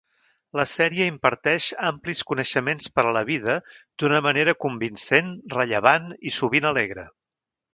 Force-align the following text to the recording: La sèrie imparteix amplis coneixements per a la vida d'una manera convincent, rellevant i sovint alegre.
La 0.59 0.63
sèrie 0.69 1.03
imparteix 1.11 1.67
amplis 1.89 2.23
coneixements 2.31 2.89
per 2.99 3.05
a 3.09 3.13
la 3.17 3.23
vida 3.29 3.59
d'una 3.75 4.23
manera 4.29 4.57
convincent, 4.67 5.31
rellevant 5.57 6.13
i 6.31 6.35
sovint 6.41 6.71
alegre. 6.73 7.07